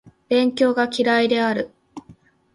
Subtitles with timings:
[0.29, 1.69] 勉強が嫌いである